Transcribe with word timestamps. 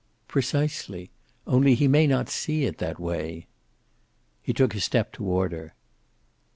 "Precisely. 0.27 1.11
Only 1.45 1.75
he 1.75 1.87
may 1.87 2.07
not 2.07 2.27
see 2.27 2.65
it 2.65 2.79
that 2.79 2.99
way." 2.99 3.45
He 4.41 4.51
took 4.51 4.73
a 4.73 4.79
step 4.79 5.11
toward 5.11 5.51
her. 5.51 5.75